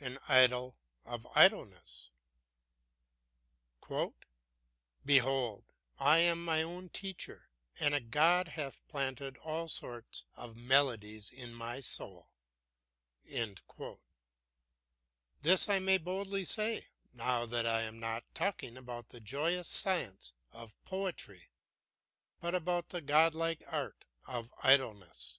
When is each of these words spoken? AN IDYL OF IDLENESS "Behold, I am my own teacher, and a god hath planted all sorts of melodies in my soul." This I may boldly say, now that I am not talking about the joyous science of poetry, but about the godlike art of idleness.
AN 0.00 0.18
IDYL 0.26 0.74
OF 1.04 1.28
IDLENESS 1.36 2.10
"Behold, 5.04 5.62
I 6.00 6.18
am 6.18 6.44
my 6.44 6.60
own 6.62 6.88
teacher, 6.88 7.48
and 7.78 7.94
a 7.94 8.00
god 8.00 8.48
hath 8.48 8.84
planted 8.88 9.36
all 9.36 9.68
sorts 9.68 10.24
of 10.34 10.56
melodies 10.56 11.30
in 11.30 11.54
my 11.54 11.78
soul." 11.78 12.30
This 15.40 15.68
I 15.68 15.78
may 15.78 15.98
boldly 15.98 16.44
say, 16.44 16.88
now 17.12 17.46
that 17.46 17.64
I 17.64 17.82
am 17.82 18.00
not 18.00 18.24
talking 18.34 18.76
about 18.76 19.10
the 19.10 19.20
joyous 19.20 19.68
science 19.68 20.34
of 20.50 20.74
poetry, 20.82 21.44
but 22.40 22.56
about 22.56 22.88
the 22.88 23.00
godlike 23.02 23.62
art 23.68 24.04
of 24.26 24.52
idleness. 24.64 25.38